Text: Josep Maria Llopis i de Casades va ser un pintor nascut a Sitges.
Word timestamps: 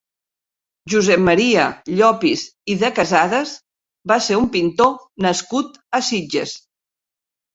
Josep 0.93 1.19
Maria 1.25 1.65
Llopis 1.99 2.45
i 2.75 2.77
de 2.83 2.89
Casades 3.01 3.53
va 4.13 4.17
ser 4.29 4.39
un 4.39 4.49
pintor 4.55 4.95
nascut 5.27 5.77
a 5.99 6.01
Sitges. 6.11 6.55